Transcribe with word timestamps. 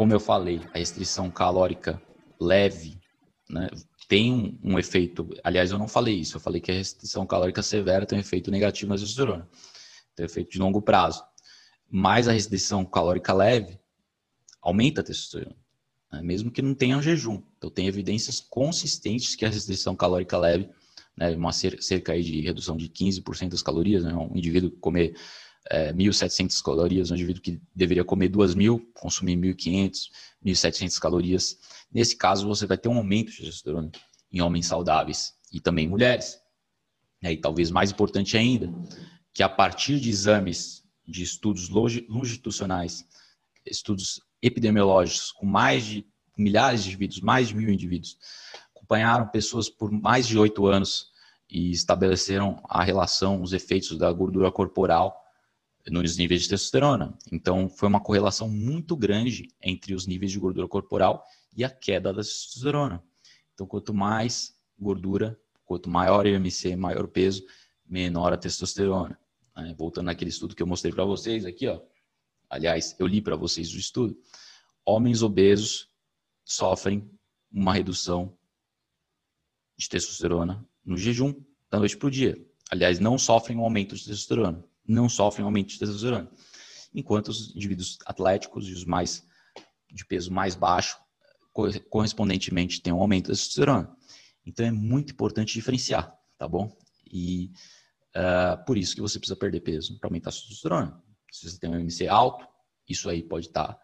como 0.00 0.14
eu 0.14 0.18
falei, 0.18 0.60
a 0.74 0.78
restrição 0.78 1.30
calórica 1.30 2.02
leve 2.40 2.98
né, 3.48 3.68
tem 4.08 4.32
um, 4.32 4.58
um, 4.72 4.78
efeito. 4.78 5.28
Aliás, 5.44 5.70
eu 5.70 5.78
não 5.78 5.86
falei 5.86 6.14
isso, 6.14 6.36
eu 6.36 6.40
falei 6.40 6.60
que 6.60 6.70
a 6.70 6.74
restrição 6.74 7.26
calórica 7.26 7.62
severa 7.62 8.04
tem 8.04 8.16
um 8.16 8.20
efeito 8.20 8.50
negativo 8.50 8.88
na 8.88 8.96
testosterona, 8.96 9.46
tem 10.16 10.24
um 10.24 10.26
efeito 10.26 10.52
de 10.52 10.58
longo 10.58 10.80
prazo. 10.82 11.22
Mas 11.88 12.26
a 12.26 12.32
restrição 12.32 12.84
calórica 12.84 13.34
leve 13.34 13.78
aumenta 14.62 15.02
a 15.02 15.04
testosterona, 15.04 15.54
né, 16.10 16.22
mesmo 16.22 16.50
que 16.50 16.62
não 16.62 16.74
tenha 16.74 16.96
um 16.96 17.02
jejum. 17.02 17.42
Então, 17.56 17.70
tem 17.70 17.86
evidências 17.86 18.40
consistentes 18.40 19.34
que 19.34 19.44
a 19.44 19.48
restrição 19.48 19.94
calórica 19.94 20.36
leve, 20.36 20.68
né, 21.16 21.34
uma 21.36 21.52
cerca 21.52 22.12
aí 22.12 22.22
de 22.22 22.40
redução 22.40 22.76
de 22.76 22.88
15% 22.88 23.50
das 23.50 23.62
calorias, 23.62 24.04
né, 24.04 24.14
um 24.14 24.36
indivíduo 24.36 24.70
comer 24.70 25.14
é, 25.68 25.92
1.700 25.92 26.62
calorias, 26.62 27.10
um 27.10 27.14
indivíduo 27.14 27.42
que 27.42 27.60
deveria 27.74 28.04
comer 28.04 28.30
2.000, 28.30 28.80
consumir 28.94 29.36
1.500, 29.36 30.10
1.700 30.44 30.98
calorias. 30.98 31.58
Nesse 31.92 32.16
caso, 32.16 32.46
você 32.46 32.66
vai 32.66 32.78
ter 32.78 32.88
um 32.88 32.96
aumento 32.96 33.30
de 33.30 33.38
testosterona 33.38 33.90
em 34.32 34.40
homens 34.40 34.66
saudáveis 34.66 35.34
e 35.52 35.60
também 35.60 35.88
mulheres. 35.88 36.40
E 37.22 37.36
talvez 37.36 37.70
mais 37.70 37.90
importante 37.90 38.36
ainda, 38.36 38.72
que 39.34 39.42
a 39.42 39.48
partir 39.48 40.00
de 40.00 40.08
exames 40.08 40.82
de 41.06 41.22
estudos 41.22 41.68
longitudinais, 41.68 43.04
estudos 43.66 44.20
epidemiológicos 44.42 45.32
com 45.32 45.46
mais 45.46 45.84
de 45.84 46.06
milhares 46.36 46.82
de 46.82 46.88
indivíduos, 46.88 47.20
mais 47.20 47.48
de 47.48 47.56
mil 47.56 47.68
indivíduos, 47.68 48.16
acompanharam 48.74 49.28
pessoas 49.28 49.68
por 49.68 49.90
mais 49.90 50.26
de 50.26 50.38
oito 50.38 50.66
anos 50.66 51.10
e 51.48 51.70
estabeleceram 51.70 52.60
a 52.68 52.82
relação, 52.82 53.42
os 53.42 53.52
efeitos 53.52 53.96
da 53.98 54.10
gordura 54.12 54.50
corporal 54.50 55.20
nos 55.88 56.16
níveis 56.16 56.42
de 56.42 56.48
testosterona. 56.48 57.16
Então, 57.32 57.68
foi 57.68 57.88
uma 57.88 58.00
correlação 58.00 58.48
muito 58.48 58.96
grande 58.96 59.48
entre 59.62 59.94
os 59.94 60.06
níveis 60.06 60.30
de 60.30 60.38
gordura 60.38 60.68
corporal 60.68 61.24
e 61.56 61.64
a 61.64 61.70
queda 61.70 62.12
da 62.12 62.22
testosterona. 62.22 63.02
Então, 63.54 63.66
quanto 63.66 63.92
mais 63.92 64.54
gordura, 64.78 65.38
quanto 65.64 65.88
maior 65.90 66.24
o 66.24 66.28
IMC, 66.28 66.76
maior 66.76 67.04
o 67.04 67.08
peso, 67.08 67.44
menor 67.86 68.32
a 68.32 68.36
testosterona. 68.36 69.18
Né? 69.56 69.74
Voltando 69.76 70.06
naquele 70.06 70.30
estudo 70.30 70.54
que 70.54 70.62
eu 70.62 70.66
mostrei 70.66 70.92
para 70.92 71.04
vocês 71.04 71.44
aqui, 71.44 71.66
ó. 71.66 71.80
Aliás, 72.50 72.96
eu 72.98 73.06
li 73.06 73.22
para 73.22 73.36
vocês 73.36 73.72
o 73.72 73.78
estudo. 73.78 74.20
Homens 74.84 75.22
obesos 75.22 75.88
sofrem 76.44 77.08
uma 77.50 77.72
redução 77.72 78.36
de 79.78 79.88
testosterona 79.88 80.66
no 80.84 80.96
jejum 80.96 81.34
da 81.70 81.78
noite 81.78 81.96
para 81.96 82.08
o 82.08 82.10
dia. 82.10 82.36
Aliás, 82.70 82.98
não 82.98 83.16
sofrem 83.16 83.56
um 83.56 83.62
aumento 83.62 83.94
de 83.94 84.04
testosterona 84.04 84.68
não 84.90 85.08
sofrem 85.08 85.44
aumento 85.44 85.68
de 85.68 85.78
testosterona. 85.78 86.30
Enquanto 86.92 87.28
os 87.28 87.54
indivíduos 87.54 87.98
atléticos 88.04 88.68
e 88.68 88.72
os 88.72 88.84
mais 88.84 89.24
de 89.92 90.04
peso 90.04 90.32
mais 90.32 90.54
baixo, 90.54 90.98
correspondentemente, 91.88 92.80
têm 92.80 92.92
um 92.92 93.00
aumento 93.00 93.26
de 93.26 93.32
testosterona. 93.32 93.96
Então 94.44 94.66
é 94.66 94.70
muito 94.70 95.12
importante 95.12 95.52
diferenciar, 95.52 96.12
tá 96.38 96.48
bom? 96.48 96.76
E 97.06 97.52
uh, 98.16 98.64
por 98.64 98.76
isso 98.76 98.94
que 98.94 99.00
você 99.00 99.18
precisa 99.18 99.36
perder 99.36 99.60
peso 99.60 99.98
para 99.98 100.08
aumentar 100.08 100.30
a 100.30 100.32
testosterona. 100.32 101.02
Se 101.30 101.48
você 101.48 101.58
tem 101.58 101.70
um 101.70 101.78
MC 101.78 102.08
alto, 102.08 102.46
isso 102.88 103.08
aí 103.08 103.22
pode 103.22 103.46
estar 103.46 103.68
tá 103.68 103.80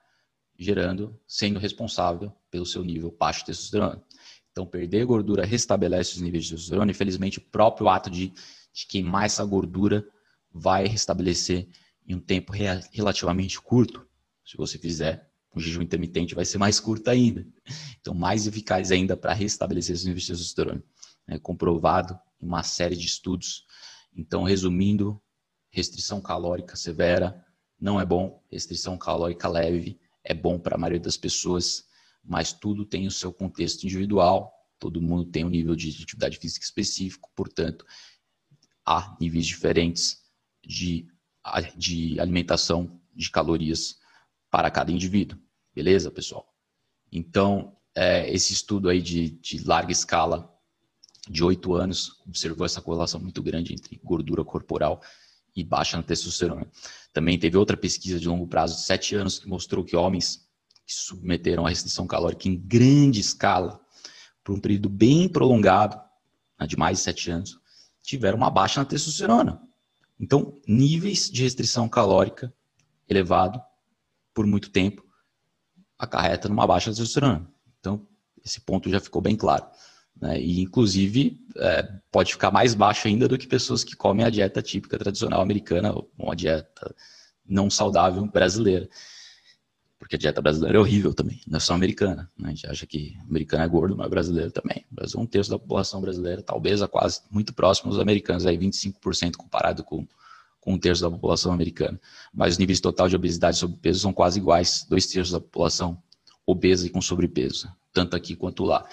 gerando, 0.58 1.19
sendo 1.27 1.58
responsável 1.58 2.33
pelo 2.50 2.66
seu 2.66 2.83
nível 2.83 3.14
baixo 3.19 3.41
de 3.41 3.47
testosterona. 3.47 4.03
Então, 4.50 4.66
perder 4.66 5.05
gordura 5.05 5.44
restabelece 5.44 6.14
os 6.14 6.20
níveis 6.20 6.44
de 6.44 6.53
testosterona. 6.53 6.91
Infelizmente, 6.91 7.38
o 7.38 7.42
próprio 7.42 7.88
ato 7.88 8.11
de, 8.11 8.33
de 8.72 8.86
queimar 8.88 9.26
essa 9.26 9.44
gordura 9.44 10.06
vai 10.50 10.87
restabelecer 10.87 11.69
em 12.06 12.15
um 12.15 12.20
tempo 12.20 12.53
relativamente 12.93 13.60
curto. 13.60 14.06
Se 14.44 14.56
você 14.56 14.78
fizer 14.78 15.31
um 15.54 15.60
jejum 15.60 15.82
intermitente, 15.82 16.34
vai 16.34 16.44
ser 16.44 16.59
mais 16.59 16.81
curto 16.81 17.09
ainda. 17.09 17.47
Então, 18.00 18.15
mais 18.15 18.47
eficaz 18.47 18.91
ainda 18.91 19.16
para 19.16 19.34
restabelecer 19.34 19.94
os 19.94 20.04
níveis 20.04 20.25
de 20.25 20.32
testosterona. 20.32 20.82
É 21.26 21.38
comprovado 21.38 22.19
em 22.41 22.47
uma 22.47 22.62
série 22.62 22.97
de 22.97 23.06
estudos. 23.06 23.65
Então, 24.15 24.43
resumindo, 24.43 25.20
restrição 25.70 26.20
calórica 26.20 26.76
severa 26.76 27.45
não 27.81 28.00
é 28.00 28.04
bom, 28.04 28.42
restrição 28.50 28.97
calórica 28.97 29.48
leve 29.48 29.98
é 30.25 30.34
bom 30.34 30.59
para 30.59 30.75
a 30.75 30.78
maioria 30.78 31.00
das 31.00 31.16
pessoas, 31.16 31.87
mas 32.25 32.53
tudo 32.53 32.84
tem 32.84 33.06
o 33.06 33.10
seu 33.10 33.32
contexto 33.32 33.84
individual, 33.84 34.53
todo 34.78 35.00
mundo 35.00 35.31
tem 35.31 35.44
um 35.44 35.48
nível 35.48 35.76
de 35.76 35.91
atividade 36.03 36.38
física 36.38 36.64
específico, 36.64 37.31
portanto, 37.34 37.87
há 38.84 39.16
níveis 39.20 39.47
diferentes 39.47 40.25
de, 40.64 41.06
de 41.76 42.19
alimentação 42.19 43.00
de 43.14 43.31
calorias 43.31 43.98
para 44.50 44.70
cada 44.70 44.91
indivíduo. 44.91 45.38
Beleza, 45.75 46.10
pessoal? 46.10 46.53
Então, 47.12 47.76
é, 47.94 48.31
esse 48.32 48.53
estudo 48.53 48.88
aí 48.88 49.00
de, 49.00 49.31
de 49.31 49.64
larga 49.64 49.93
escala, 49.93 50.53
de 51.28 51.43
oito 51.43 51.75
anos, 51.75 52.20
observou 52.26 52.64
essa 52.64 52.81
correlação 52.81 53.20
muito 53.20 53.43
grande 53.43 53.72
entre 53.72 54.00
gordura 54.03 54.44
corporal 54.44 55.03
e 55.56 55.65
baixa 55.65 55.97
na 55.97 56.03
testosterona. 56.03 56.67
Também 57.12 57.39
teve 57.39 57.56
outra 57.56 57.77
pesquisa 57.77 58.21
de 58.21 58.28
longo 58.28 58.47
prazo 58.47 58.77
de 58.77 58.83
sete 58.83 59.15
anos 59.15 59.39
que 59.39 59.49
mostrou 59.49 59.83
que 59.83 59.97
homens 59.97 60.47
que 60.87 60.93
submeteram 60.94 61.67
a 61.67 61.71
restrição 61.71 62.06
calórica 62.06 62.47
em 62.47 62.56
grande 62.56 63.21
escala 63.21 63.81
por 64.44 64.55
um 64.55 64.61
período 64.61 64.89
bem 64.89 65.28
prolongado, 65.28 65.99
né, 66.61 66.67
de 66.67 66.77
mais 66.77 66.99
de 66.99 67.05
sete 67.05 67.31
anos, 67.31 67.59
tiveram 68.03 68.37
uma 68.37 68.50
baixa 68.50 68.81
na 68.81 68.87
testosterona. 68.87 69.61
Então, 70.21 70.61
níveis 70.69 71.28
de 71.28 71.43
restrição 71.43 71.88
calórica 71.88 72.53
elevado 73.09 73.61
por 74.33 74.47
muito 74.47 74.71
tempo 74.71 75.05
acarreta 75.99 76.49
numa 76.49 76.67
baixa 76.67 76.91
testosterona. 76.91 77.50
Então, 77.81 78.06
esse 78.44 78.61
ponto 78.61 78.88
já 78.88 79.00
ficou 79.00 79.21
bem 79.21 79.34
claro. 79.34 79.67
Né? 80.21 80.41
E, 80.41 80.61
inclusive, 80.61 81.45
é, 81.59 81.89
pode 82.11 82.33
ficar 82.33 82.50
mais 82.50 82.75
baixo 82.75 83.09
ainda 83.09 83.28
do 83.28 83.39
que 83.39 83.47
pessoas 83.47 83.84
que 83.84 83.97
comem 83.97 84.25
a 84.25 84.31
dieta 84.31 84.62
típica 84.62 84.99
tradicional 84.99 85.41
americana, 85.41 85.93
ou 85.93 86.11
uma 86.19 86.37
dieta 86.37 86.94
não 87.49 87.71
saudável 87.71 88.25
brasileira 88.27 88.89
porque 89.99 90.17
a 90.17 90.19
dieta 90.19 90.43
brasileira 90.43 90.77
é 90.77 90.81
horrível 90.81 91.15
também, 91.15 91.41
não 91.47 91.56
é 91.56 91.61
só 91.61 91.75
americana. 91.75 92.31
Né? 92.39 92.49
A 92.49 92.50
gente 92.50 92.67
acha 92.67 92.87
que 92.87 93.17
americano 93.28 93.65
é 93.65 93.69
gordo, 93.69 93.97
mas 93.97 94.09
brasileiro 94.09 94.50
também. 94.50 94.84
Brasil 94.91 95.19
é 95.19 95.22
um 95.22 95.27
terço 95.27 95.50
da 95.50 95.59
população 95.59 96.00
brasileira, 96.00 96.43
talvez 96.43 96.83
a 96.83 96.89
quase 96.89 97.22
muito 97.31 97.55
próximo 97.55 97.91
dos 97.91 97.99
americanos, 97.99 98.47
aí 98.47 98.59
25% 98.59 99.37
comparado 99.37 99.83
com, 99.83 100.06
com 100.61 100.75
um 100.75 100.78
terço 100.78 101.03
da 101.03 101.11
população 101.11 101.53
americana. 101.53 101.99
Mas 102.33 102.55
os 102.55 102.59
níveis 102.59 102.81
total 102.81 103.09
de 103.09 103.17
obesidade 103.17 103.56
e 103.56 103.61
sobrepeso 103.61 104.00
são 104.00 104.12
quase 104.12 104.38
iguais, 104.38 104.87
dois 104.88 105.06
terços 105.06 105.33
da 105.33 105.41
população 105.41 106.00
obesa 106.47 106.87
e 106.87 106.91
com 106.91 107.00
sobrepeso, 107.00 107.69
tanto 107.93 108.15
aqui 108.15 108.37
quanto 108.37 108.65
lá. 108.65 108.87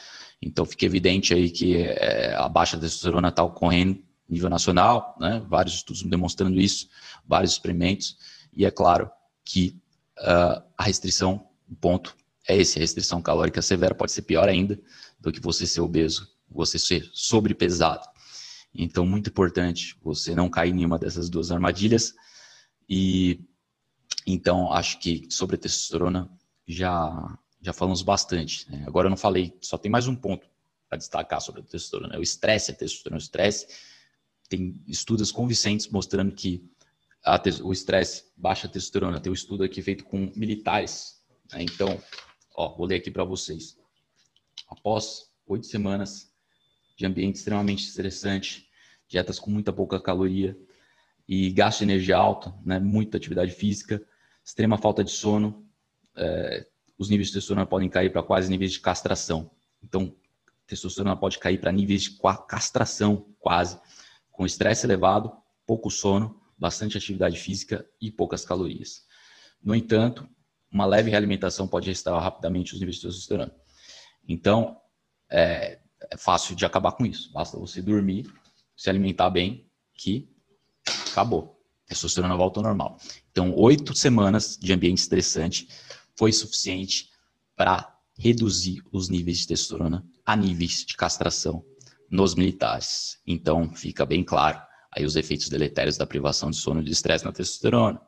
Então 0.45 0.65
fica 0.65 0.85
evidente 0.85 1.33
aí 1.33 1.49
que 1.49 1.77
é, 1.77 2.35
a 2.35 2.49
baixa 2.49 2.77
testosterona 2.77 3.29
está 3.29 3.43
ocorrendo 3.43 4.03
nível 4.27 4.49
nacional, 4.49 5.15
né? 5.19 5.43
vários 5.47 5.75
estudos 5.75 6.03
demonstrando 6.03 6.59
isso, 6.59 6.89
vários 7.25 7.51
experimentos, 7.51 8.17
e 8.51 8.65
é 8.65 8.71
claro 8.71 9.09
que 9.45 9.79
uh, 10.19 10.63
a 10.77 10.83
restrição, 10.83 11.47
o 11.69 11.75
ponto 11.75 12.15
é 12.47 12.57
esse, 12.57 12.77
a 12.77 12.81
restrição 12.81 13.21
calórica 13.21 13.61
severa 13.61 13.95
pode 13.95 14.11
ser 14.11 14.23
pior 14.23 14.49
ainda 14.49 14.79
do 15.19 15.31
que 15.31 15.39
você 15.39 15.65
ser 15.65 15.81
obeso, 15.81 16.27
você 16.49 16.77
ser 16.77 17.09
sobrepesado. 17.13 18.07
Então, 18.73 19.05
muito 19.05 19.29
importante 19.29 19.95
você 20.01 20.33
não 20.33 20.49
cair 20.49 20.71
em 20.71 20.73
nenhuma 20.73 20.97
dessas 20.97 21.29
duas 21.29 21.51
armadilhas. 21.51 22.13
E 22.89 23.39
então, 24.25 24.71
acho 24.73 24.99
que 24.99 25.27
sobre 25.29 25.55
a 25.55 25.59
testosterona 25.59 26.29
já, 26.67 27.37
já 27.63 27.71
falamos 27.71 28.01
bastante. 28.01 28.69
Né? 28.69 28.83
Agora 28.85 29.07
eu 29.07 29.09
não 29.09 29.17
falei, 29.17 29.57
só 29.61 29.77
tem 29.77 29.89
mais 29.89 30.05
um 30.05 30.15
ponto 30.15 30.45
para 30.89 30.97
destacar 30.97 31.41
sobre 31.41 31.61
a 31.61 31.63
testosterona. 31.63 32.15
É 32.15 32.19
o 32.19 32.21
estresse, 32.21 32.71
a 32.71 32.73
testosterona, 32.73 33.17
o 33.17 33.23
estresse. 33.23 33.67
Tem 34.49 34.83
estudos 34.85 35.31
convincentes 35.31 35.87
mostrando 35.87 36.33
que 36.33 36.69
o 37.63 37.71
estresse, 37.71 38.25
baixa 38.35 38.67
testosterona. 38.67 39.19
Tem 39.19 39.31
um 39.31 39.33
estudo 39.33 39.63
aqui 39.63 39.81
feito 39.81 40.03
com 40.03 40.29
militares. 40.35 41.23
Né? 41.53 41.63
Então, 41.63 41.97
ó, 42.53 42.75
vou 42.75 42.85
ler 42.85 42.97
aqui 42.97 43.09
para 43.09 43.23
vocês. 43.23 43.77
Após 44.67 45.31
oito 45.47 45.65
semanas 45.65 46.33
de 46.97 47.05
ambiente 47.05 47.37
extremamente 47.37 47.85
estressante, 47.87 48.67
dietas 49.07 49.39
com 49.39 49.49
muita 49.49 49.71
pouca 49.71 50.01
caloria 50.01 50.57
e 51.25 51.49
gasto 51.49 51.79
de 51.79 51.85
energia 51.85 52.17
alto, 52.17 52.53
né? 52.65 52.77
muita 52.77 53.15
atividade 53.15 53.51
física, 53.51 54.05
extrema 54.43 54.77
falta 54.77 55.01
de 55.01 55.11
sono, 55.11 55.65
é, 56.15 56.67
os 56.97 57.09
níveis 57.09 57.27
de 57.27 57.33
testosterona 57.33 57.65
podem 57.65 57.89
cair 57.89 58.11
para 58.11 58.23
quase 58.23 58.49
níveis 58.49 58.71
de 58.73 58.79
castração. 58.79 59.51
Então, 59.83 60.15
testosterona 60.67 61.15
pode 61.15 61.39
cair 61.39 61.59
para 61.59 61.71
níveis 61.71 62.03
de 62.03 62.19
castração, 62.47 63.27
quase, 63.39 63.79
com 64.31 64.45
estresse 64.45 64.85
elevado, 64.85 65.31
pouco 65.65 65.89
sono 65.89 66.41
bastante 66.57 66.97
atividade 66.97 67.37
física 67.37 67.85
e 67.99 68.11
poucas 68.11 68.45
calorias. 68.45 69.05
No 69.61 69.75
entanto, 69.75 70.27
uma 70.71 70.85
leve 70.85 71.09
realimentação 71.09 71.67
pode 71.67 71.87
restaurar 71.87 72.23
rapidamente 72.23 72.73
os 72.73 72.79
níveis 72.79 72.97
de 72.97 73.03
testosterona. 73.03 73.53
Então, 74.27 74.77
é, 75.29 75.79
é 76.09 76.17
fácil 76.17 76.55
de 76.55 76.65
acabar 76.65 76.93
com 76.93 77.05
isso. 77.05 77.31
Basta 77.31 77.57
você 77.57 77.81
dormir, 77.81 78.31
se 78.75 78.89
alimentar 78.89 79.29
bem, 79.29 79.69
que 79.93 80.29
acabou. 81.11 81.61
Testosterona 81.85 82.35
volta 82.35 82.59
ao 82.59 82.63
normal. 82.63 82.97
Então, 83.31 83.53
oito 83.55 83.95
semanas 83.95 84.57
de 84.57 84.73
ambiente 84.73 84.99
estressante 84.99 85.67
foi 86.15 86.31
suficiente 86.31 87.09
para 87.55 87.93
reduzir 88.17 88.83
os 88.91 89.09
níveis 89.09 89.39
de 89.39 89.47
testosterona 89.47 90.05
a 90.25 90.35
níveis 90.35 90.85
de 90.85 90.95
castração 90.95 91.65
nos 92.09 92.35
militares. 92.35 93.19
Então, 93.25 93.73
fica 93.73 94.05
bem 94.05 94.23
claro 94.23 94.61
aí 94.95 95.05
os 95.05 95.15
efeitos 95.15 95.49
deletérios 95.49 95.97
da 95.97 96.05
privação 96.05 96.51
de 96.51 96.57
sono 96.57 96.81
e 96.81 96.83
de 96.83 96.91
estresse 96.91 97.25
na 97.25 97.31
testosterona. 97.31 97.99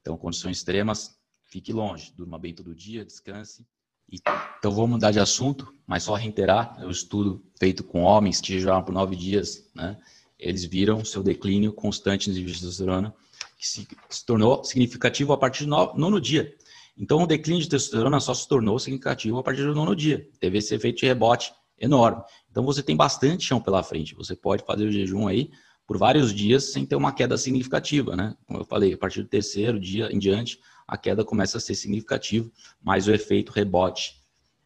Então, 0.00 0.16
condições 0.16 0.58
extremas, 0.58 1.18
fique 1.44 1.72
longe, 1.72 2.12
durma 2.16 2.38
bem 2.38 2.54
todo 2.54 2.74
dia, 2.74 3.04
descanse. 3.04 3.66
Então, 4.10 4.70
vou 4.70 4.86
mudar 4.86 5.10
de 5.10 5.20
assunto, 5.20 5.74
mas 5.86 6.04
só 6.04 6.14
reiterar, 6.14 6.82
o 6.84 6.90
estudo 6.90 7.44
feito 7.58 7.84
com 7.84 8.02
homens 8.02 8.40
que 8.40 8.52
jejuaram 8.52 8.82
por 8.82 8.92
nove 8.92 9.16
dias, 9.16 9.68
né, 9.74 9.98
eles 10.38 10.64
viram 10.64 11.04
seu 11.04 11.22
declínio 11.22 11.72
constante 11.72 12.32
de 12.32 12.44
testosterona, 12.44 13.14
que 13.58 13.66
se, 13.66 13.88
se, 14.08 14.24
tornou 14.24 14.62
significativo 14.64 15.32
a 15.32 15.36
partir 15.36 15.64
do 15.64 15.70
nono 15.70 16.20
dia. 16.20 16.56
Então, 16.98 17.22
o 17.22 17.26
declínio 17.26 17.62
de 17.62 17.68
testosterona 17.68 18.18
só 18.18 18.34
se 18.34 18.48
tornou 18.48 18.76
significativo 18.78 19.38
a 19.38 19.42
partir 19.42 19.62
do 19.62 19.74
nono 19.74 19.94
dia. 19.94 20.28
Teve 20.40 20.58
esse 20.58 20.74
efeito 20.74 20.98
de 20.98 21.06
rebote 21.06 21.52
enorme. 21.78 22.22
Então, 22.50 22.64
você 22.64 22.82
tem 22.82 22.96
bastante 22.96 23.44
chão 23.44 23.60
pela 23.60 23.84
frente. 23.84 24.16
Você 24.16 24.34
pode 24.34 24.64
fazer 24.64 24.84
o 24.84 24.90
jejum 24.90 25.28
aí 25.28 25.48
por 25.86 25.96
vários 25.96 26.34
dias 26.34 26.72
sem 26.72 26.84
ter 26.84 26.96
uma 26.96 27.12
queda 27.12 27.38
significativa, 27.38 28.16
né? 28.16 28.36
Como 28.46 28.58
eu 28.58 28.64
falei, 28.64 28.92
a 28.92 28.98
partir 28.98 29.22
do 29.22 29.28
terceiro 29.28 29.78
dia 29.78 30.12
em 30.12 30.18
diante, 30.18 30.58
a 30.88 30.98
queda 30.98 31.24
começa 31.24 31.58
a 31.58 31.60
ser 31.60 31.76
significativa, 31.76 32.50
mas 32.82 33.06
o 33.06 33.12
efeito 33.12 33.52
rebote 33.52 34.20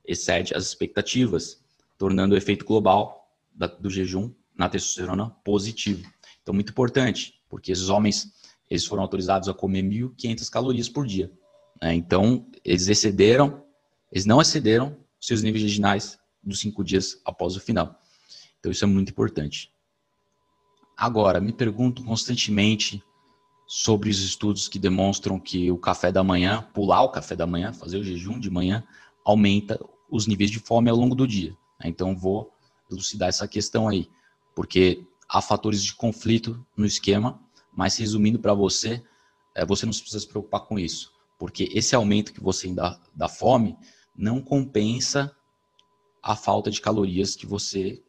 excede 0.05 0.55
as 0.55 0.65
expectativas, 0.65 1.63
tornando 1.99 2.35
o 2.35 2.39
efeito 2.39 2.65
global 2.65 3.31
do 3.79 3.91
jejum 3.91 4.33
na 4.57 4.71
testosterona 4.71 5.29
positivo. 5.45 6.11
Então, 6.43 6.55
muito 6.55 6.71
importante, 6.71 7.35
porque 7.49 7.71
esses 7.73 7.91
homens 7.91 8.33
eles 8.71 8.87
foram 8.87 9.03
autorizados 9.03 9.51
a 9.51 9.55
comer 9.55 9.83
1.500 9.83 10.49
calorias 10.49 10.89
por 10.89 11.07
dia. 11.07 11.31
Né? 11.83 11.95
Então, 11.95 12.47
eles 12.65 12.87
excederam, 12.87 13.65
eles 14.11 14.25
não 14.25 14.41
excederam 14.41 14.97
seus 15.21 15.43
níveis 15.43 15.65
originais 15.65 16.19
dos 16.43 16.61
cinco 16.61 16.85
dias 16.85 17.21
após 17.25 17.57
o 17.57 17.61
final. 17.61 17.99
Então, 18.61 18.71
isso 18.71 18.85
é 18.85 18.87
muito 18.87 19.11
importante. 19.11 19.73
Agora, 20.97 21.41
me 21.41 21.53
pergunto 21.53 22.05
constantemente 22.05 23.03
sobre 23.67 24.11
os 24.11 24.21
estudos 24.21 24.69
que 24.69 24.79
demonstram 24.79 25.41
que 25.41 25.71
o 25.71 25.79
café 25.79 26.13
da 26.13 26.23
manhã, 26.23 26.63
pular 26.73 27.03
o 27.03 27.09
café 27.09 27.35
da 27.35 27.47
manhã, 27.47 27.73
fazer 27.73 27.99
o 27.99 28.05
jejum 28.05 28.39
de 28.39 28.51
manhã, 28.51 28.85
aumenta 29.25 29.81
os 30.11 30.27
níveis 30.27 30.51
de 30.51 30.61
fome 30.61 30.91
ao 30.91 30.97
longo 30.97 31.15
do 31.15 31.27
dia. 31.27 31.51
Né? 31.81 31.89
Então, 31.89 32.17
vou 32.17 32.53
elucidar 32.91 33.29
essa 33.29 33.49
questão 33.49 33.89
aí, 33.89 34.09
porque 34.55 35.05
há 35.29 35.41
fatores 35.41 35.83
de 35.83 35.95
conflito 35.95 36.65
no 36.77 36.85
esquema, 36.85 37.41
mas 37.75 37.97
resumindo 37.97 38.39
para 38.39 38.53
você, 38.53 39.03
é, 39.55 39.65
você 39.65 39.87
não 39.87 39.93
precisa 39.93 40.21
se 40.21 40.29
preocupar 40.29 40.61
com 40.67 40.79
isso, 40.79 41.13
porque 41.43 41.69
esse 41.75 41.93
aumento 41.97 42.33
que 42.33 42.41
você 42.41 42.73
dá 42.73 42.97
da 43.13 43.29
fome 43.29 43.77
não 44.17 44.41
compensa 44.41 45.35
a 46.23 46.37
falta 46.37 46.71
de 46.71 46.81
calorias 46.81 47.35
que 47.35 47.47
você 47.47 48.01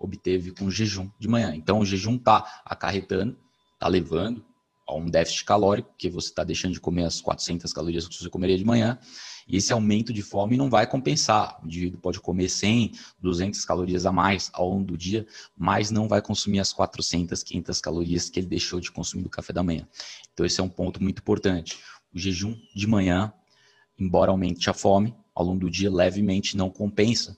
obteve 0.00 0.50
com 0.50 0.64
o 0.64 0.70
jejum 0.72 1.08
de 1.16 1.28
manhã. 1.28 1.54
Então, 1.54 1.78
o 1.78 1.86
jejum 1.86 2.16
está 2.16 2.62
acarretando, 2.64 3.38
está 3.74 3.86
levando 3.86 4.44
a 4.84 4.96
um 4.96 5.06
déficit 5.06 5.44
calórico, 5.44 5.94
que 5.96 6.10
você 6.10 6.28
está 6.28 6.42
deixando 6.42 6.72
de 6.72 6.80
comer 6.80 7.04
as 7.04 7.20
400 7.20 7.72
calorias 7.72 8.08
que 8.08 8.16
você 8.16 8.28
comeria 8.28 8.58
de 8.58 8.64
manhã, 8.64 8.98
e 9.46 9.56
esse 9.56 9.72
aumento 9.72 10.12
de 10.12 10.22
fome 10.22 10.56
não 10.56 10.68
vai 10.68 10.88
compensar. 10.88 11.60
O 11.62 11.66
indivíduo 11.66 12.00
pode 12.00 12.20
comer 12.20 12.48
100, 12.48 12.92
200 13.20 13.64
calorias 13.64 14.06
a 14.06 14.12
mais 14.12 14.50
ao 14.52 14.68
longo 14.68 14.84
do 14.84 14.96
dia, 14.96 15.24
mas 15.56 15.92
não 15.92 16.08
vai 16.08 16.20
consumir 16.20 16.58
as 16.58 16.72
400, 16.72 17.44
500 17.44 17.80
calorias 17.80 18.28
que 18.28 18.40
ele 18.40 18.48
deixou 18.48 18.80
de 18.80 18.90
consumir 18.90 19.22
do 19.22 19.30
café 19.30 19.52
da 19.52 19.62
manhã. 19.62 19.86
Então, 20.32 20.44
esse 20.44 20.60
é 20.60 20.64
um 20.64 20.68
ponto 20.68 21.00
muito 21.00 21.20
importante. 21.20 21.78
O 22.16 22.18
jejum 22.18 22.58
de 22.74 22.86
manhã, 22.86 23.30
embora 23.98 24.30
aumente 24.30 24.70
a 24.70 24.72
fome, 24.72 25.14
ao 25.34 25.44
longo 25.44 25.60
do 25.60 25.70
dia, 25.70 25.92
levemente 25.92 26.56
não 26.56 26.70
compensa. 26.70 27.36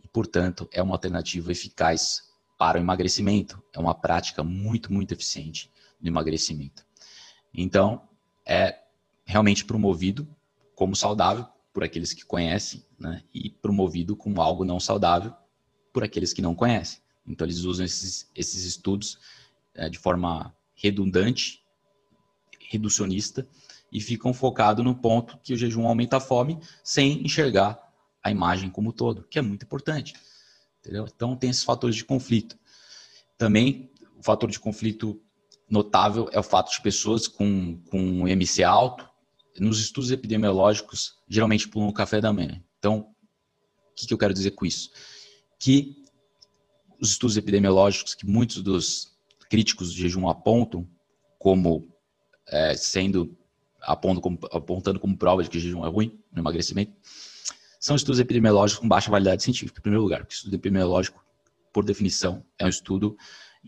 E, 0.00 0.06
portanto, 0.06 0.68
é 0.72 0.80
uma 0.80 0.94
alternativa 0.94 1.50
eficaz 1.50 2.22
para 2.56 2.78
o 2.78 2.80
emagrecimento. 2.80 3.60
É 3.72 3.78
uma 3.80 3.92
prática 3.92 4.44
muito, 4.44 4.92
muito 4.92 5.10
eficiente 5.10 5.68
no 6.00 6.06
emagrecimento. 6.06 6.86
Então, 7.52 8.08
é 8.46 8.82
realmente 9.24 9.64
promovido 9.64 10.28
como 10.76 10.94
saudável 10.94 11.48
por 11.72 11.82
aqueles 11.82 12.12
que 12.12 12.24
conhecem, 12.24 12.84
né? 12.96 13.20
E 13.34 13.50
promovido 13.50 14.14
como 14.14 14.40
algo 14.40 14.64
não 14.64 14.78
saudável 14.78 15.34
por 15.92 16.04
aqueles 16.04 16.32
que 16.32 16.40
não 16.40 16.54
conhecem. 16.54 17.00
Então, 17.26 17.44
eles 17.44 17.64
usam 17.64 17.84
esses, 17.84 18.30
esses 18.32 18.62
estudos 18.62 19.18
é, 19.74 19.88
de 19.88 19.98
forma 19.98 20.54
redundante, 20.76 21.64
reducionista, 22.60 23.44
e 23.94 24.00
ficam 24.00 24.34
focados 24.34 24.84
no 24.84 24.92
ponto 24.92 25.38
que 25.38 25.54
o 25.54 25.56
jejum 25.56 25.86
aumenta 25.86 26.16
a 26.16 26.20
fome 26.20 26.58
sem 26.82 27.24
enxergar 27.24 27.80
a 28.20 28.28
imagem 28.28 28.68
como 28.68 28.88
um 28.88 28.92
todo, 28.92 29.22
que 29.22 29.38
é 29.38 29.42
muito 29.42 29.64
importante. 29.64 30.14
Entendeu? 30.80 31.06
Então, 31.14 31.36
tem 31.36 31.48
esses 31.48 31.62
fatores 31.62 31.94
de 31.94 32.04
conflito. 32.04 32.58
Também, 33.38 33.92
o 34.18 34.22
fator 34.22 34.50
de 34.50 34.58
conflito 34.58 35.22
notável 35.70 36.28
é 36.32 36.40
o 36.40 36.42
fato 36.42 36.72
de 36.72 36.82
pessoas 36.82 37.28
com, 37.28 37.80
com 37.88 38.26
MC 38.26 38.64
alto, 38.64 39.08
nos 39.60 39.78
estudos 39.78 40.10
epidemiológicos, 40.10 41.14
geralmente 41.28 41.68
pulam 41.68 41.88
o 41.88 41.94
café 41.94 42.20
da 42.20 42.32
manhã. 42.32 42.60
Então, 42.80 43.14
o 43.92 43.94
que, 43.94 44.08
que 44.08 44.12
eu 44.12 44.18
quero 44.18 44.34
dizer 44.34 44.50
com 44.50 44.66
isso? 44.66 44.90
Que 45.56 46.02
os 47.00 47.12
estudos 47.12 47.36
epidemiológicos 47.36 48.14
que 48.14 48.26
muitos 48.26 48.60
dos 48.60 49.16
críticos 49.48 49.92
de 49.92 50.02
jejum 50.02 50.28
apontam 50.28 50.88
como 51.38 51.88
é, 52.48 52.74
sendo 52.74 53.36
apontando 53.86 54.20
como, 54.20 54.38
apontando 54.50 55.00
como 55.00 55.16
prova 55.16 55.42
de 55.42 55.50
que 55.50 55.58
jejum 55.58 55.84
é 55.84 55.88
ruim 55.88 56.18
no 56.32 56.40
emagrecimento, 56.40 56.92
são 57.78 57.96
estudos 57.96 58.18
epidemiológicos 58.18 58.80
com 58.80 58.88
baixa 58.88 59.10
validade 59.10 59.42
científica, 59.42 59.78
em 59.78 59.82
primeiro 59.82 60.02
lugar, 60.02 60.20
porque 60.20 60.34
estudo 60.34 60.54
epidemiológico, 60.54 61.24
por 61.72 61.84
definição, 61.84 62.44
é 62.58 62.64
um 62.64 62.68
estudo 62.68 63.16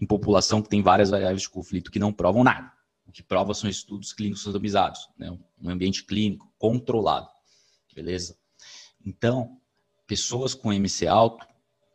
em 0.00 0.06
população 0.06 0.62
que 0.62 0.68
tem 0.68 0.82
várias 0.82 1.10
variáveis 1.10 1.42
de 1.42 1.50
conflito 1.50 1.90
que 1.90 1.98
não 1.98 2.12
provam 2.12 2.42
nada. 2.42 2.72
O 3.06 3.12
que 3.12 3.22
prova 3.22 3.54
são 3.54 3.68
estudos 3.68 4.12
clínicos 4.12 4.44
randomizados, 4.44 5.08
né? 5.18 5.36
um 5.60 5.70
ambiente 5.70 6.04
clínico 6.04 6.52
controlado, 6.58 7.28
beleza? 7.94 8.36
Então, 9.04 9.60
pessoas 10.06 10.54
com 10.54 10.72
MC 10.72 11.06
alto, 11.06 11.46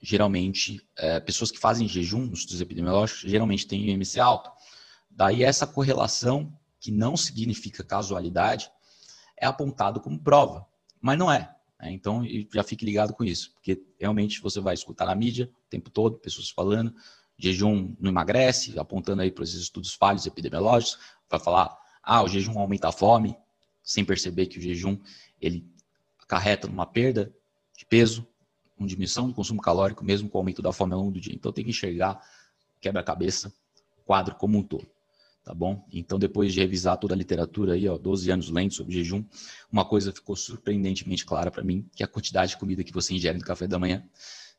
geralmente, 0.01 0.81
é, 0.97 1.19
pessoas 1.19 1.51
que 1.51 1.59
fazem 1.59 1.87
jejum 1.87 2.25
nos 2.25 2.39
estudos 2.39 2.61
epidemiológicos, 2.61 3.29
geralmente 3.29 3.67
têm 3.67 3.89
MC 3.89 4.19
alto. 4.19 4.49
Daí 5.09 5.43
essa 5.43 5.67
correlação, 5.67 6.51
que 6.81 6.91
não 6.91 7.15
significa 7.15 7.83
casualidade, 7.83 8.69
é 9.38 9.45
apontado 9.45 10.01
como 10.01 10.19
prova, 10.19 10.67
mas 11.00 11.17
não 11.17 11.31
é. 11.31 11.55
Né? 11.79 11.91
Então, 11.91 12.23
já 12.51 12.63
fique 12.63 12.83
ligado 12.83 13.13
com 13.13 13.23
isso, 13.23 13.53
porque 13.53 13.81
realmente 14.00 14.41
você 14.41 14.59
vai 14.59 14.73
escutar 14.73 15.05
na 15.05 15.15
mídia 15.15 15.50
o 15.67 15.69
tempo 15.69 15.91
todo, 15.91 16.17
pessoas 16.17 16.50
falando, 16.50 16.93
jejum 17.38 17.95
não 18.00 18.09
emagrece, 18.09 18.77
apontando 18.79 19.21
aí 19.21 19.31
para 19.31 19.43
esses 19.43 19.61
estudos 19.61 19.93
falhos 19.93 20.25
epidemiológicos, 20.25 21.00
vai 21.29 21.39
falar, 21.39 21.77
ah, 22.03 22.23
o 22.23 22.27
jejum 22.27 22.59
aumenta 22.59 22.89
a 22.89 22.91
fome, 22.91 23.38
sem 23.83 24.03
perceber 24.03 24.47
que 24.47 24.57
o 24.57 24.61
jejum 24.61 24.97
ele 25.39 25.65
acarreta 26.19 26.67
numa 26.67 26.85
perda 26.85 27.33
de 27.77 27.85
peso, 27.85 28.27
uma 28.75 28.88
diminuição 28.88 29.27
do 29.27 29.35
consumo 29.35 29.61
calórico, 29.61 30.03
mesmo 30.03 30.29
com 30.29 30.38
o 30.39 30.41
aumento 30.41 30.63
da 30.63 30.73
fome 30.73 30.93
ao 30.93 31.00
longo 31.00 31.11
do 31.11 31.19
dia. 31.19 31.33
Então 31.33 31.51
tem 31.51 31.63
que 31.63 31.69
enxergar 31.69 32.19
quebra-cabeça, 32.79 33.53
quadro 34.03 34.33
como 34.35 34.57
um 34.57 34.63
todo. 34.63 34.88
Tá 35.43 35.55
bom? 35.55 35.88
Então, 35.91 36.19
depois 36.19 36.53
de 36.53 36.60
revisar 36.60 36.98
toda 36.98 37.15
a 37.15 37.17
literatura 37.17 37.74
aí, 37.74 37.88
ó, 37.88 37.98
12 37.98 38.31
anos 38.31 38.50
lendo 38.50 38.74
sobre 38.74 38.93
jejum, 38.93 39.24
uma 39.71 39.83
coisa 39.83 40.12
ficou 40.12 40.36
surpreendentemente 40.36 41.25
clara 41.25 41.50
para 41.50 41.63
mim, 41.63 41.89
que 41.95 42.03
a 42.03 42.07
quantidade 42.07 42.51
de 42.51 42.57
comida 42.57 42.83
que 42.83 42.93
você 42.93 43.15
ingere 43.15 43.39
no 43.39 43.43
café 43.43 43.67
da 43.67 43.79
manhã 43.79 44.03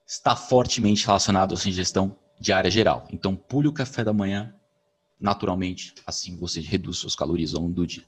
está 0.05 0.35
fortemente 0.35 1.07
relacionado 1.07 1.55
à 1.55 1.57
sua 1.57 1.71
ingestão 1.71 2.19
diária 2.41 2.71
geral. 2.71 3.07
Então, 3.13 3.37
pule 3.37 3.69
o 3.69 3.73
café 3.73 4.03
da 4.03 4.13
manhã 4.13 4.53
naturalmente, 5.21 5.95
assim 6.05 6.37
você 6.37 6.61
reduz 6.61 6.99
suas 6.99 7.15
calorias 7.15 7.55
ao 7.55 7.63
longo 7.63 7.75
do 7.75 7.87
dia. 7.87 8.05